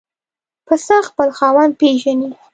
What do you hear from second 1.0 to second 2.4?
خپل خاوند پېژني.